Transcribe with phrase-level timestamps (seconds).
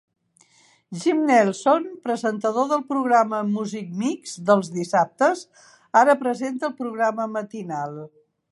[1.01, 5.45] Jim Nelson, presentador del programa "Music Mix" dels dissabtes,
[6.03, 8.01] ara presenta el programa matinal.